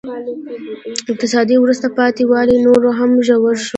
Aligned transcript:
اقتصادي 1.11 1.55
وروسته 1.59 1.87
پاتې 1.97 2.23
والی 2.31 2.55
نور 2.65 2.81
هم 2.99 3.11
ژور 3.27 3.55
شو. 3.63 3.69